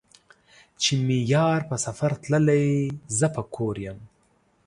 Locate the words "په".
1.69-1.75